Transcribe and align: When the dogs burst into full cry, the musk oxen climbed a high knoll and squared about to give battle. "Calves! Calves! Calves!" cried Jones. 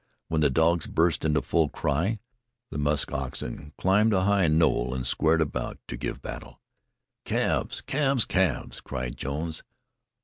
When 0.29 0.41
the 0.41 0.49
dogs 0.49 0.87
burst 0.87 1.23
into 1.23 1.43
full 1.43 1.69
cry, 1.69 2.17
the 2.71 2.79
musk 2.79 3.11
oxen 3.11 3.71
climbed 3.77 4.13
a 4.13 4.23
high 4.23 4.47
knoll 4.47 4.95
and 4.95 5.05
squared 5.05 5.41
about 5.41 5.77
to 5.89 5.95
give 5.95 6.23
battle. 6.23 6.59
"Calves! 7.23 7.81
Calves! 7.81 8.25
Calves!" 8.25 8.81
cried 8.81 9.15
Jones. 9.15 9.61